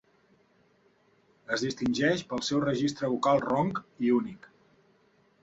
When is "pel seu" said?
2.31-2.63